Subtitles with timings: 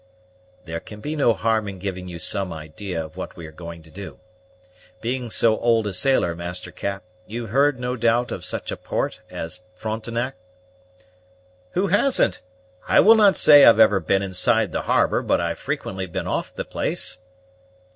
[0.65, 3.83] "There can be no harm in giving you some idea of what we are going
[3.83, 4.19] to do.
[4.99, 9.21] Being so old a sailor, Master Cap, you've heard, no doubt, of such a port
[9.29, 10.37] as Frontenac?"
[11.73, 12.41] "Who hasn't?
[12.87, 16.51] I will not say I've ever been inside the harbor, but I've frequently been off
[16.55, 17.19] the place."